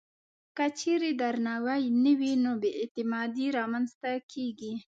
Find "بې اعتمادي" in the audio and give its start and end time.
2.61-3.47